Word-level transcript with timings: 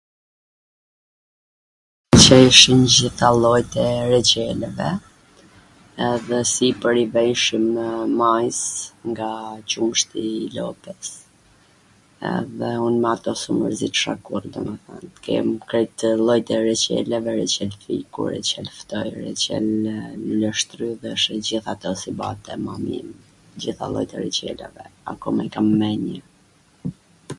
mw 2.13 2.13
pwlqejshin 2.13 2.79
t 2.83 2.89
gjitha 2.97 3.27
llojet 3.41 3.73
e 3.81 3.87
reCeleve, 4.11 4.87
edhe 6.11 6.39
sipwr 6.53 6.95
i 7.01 7.03
vejshim 7.17 7.65
majs 8.21 8.59
nga 9.09 9.27
qumshti 9.73 10.23
i 10.29 10.47
lopes, 10.57 11.07
edhe 12.35 12.71
un 12.87 12.95
m 13.03 13.07
ato 13.13 13.33
s 13.43 13.53
u 13.53 13.59
mwrzitsha 13.59 14.13
kurr, 14.29 14.45
domethwn 14.55 14.85
mund 15.03 15.13
kem 15.29 15.47
krejt 15.69 15.99
llojet 16.25 16.49
e 16.57 16.59
reCeleve, 16.69 17.31
reCel 17.41 17.71
fiku, 17.85 18.21
recel 18.35 18.67
luleshtrydhesh 20.27 21.25
e 21.37 21.41
gjith 21.51 21.67
ato 21.77 21.89
qw 22.01 22.09
bante 22.25 22.53
mami 22.65 22.95
im, 23.01 23.09
tw 23.51 23.57
gjitha 23.67 23.85
llojet 23.93 24.15
e 24.19 24.27
receleve, 24.27 24.83
akoma 25.15 25.41
i 25.49 25.57
kam 25.57 25.67
n 25.73 25.81
menje. 25.85 26.19